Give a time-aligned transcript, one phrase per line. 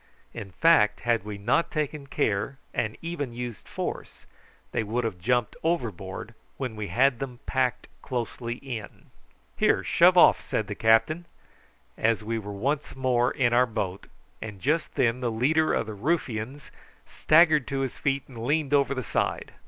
[0.33, 4.25] In fact had we not taken care, and even used force,
[4.71, 9.11] they would have jumped overboard when we had them packed closely in.
[9.57, 11.25] "Here, shove off!" the captain
[11.97, 14.07] said, as we were once more in our boat;
[14.41, 16.71] and just then the leader of the ruffians
[17.07, 19.53] staggered to his feet and leaned over the side.